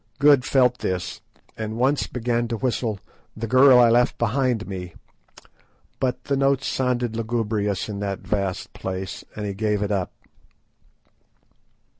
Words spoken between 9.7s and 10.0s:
it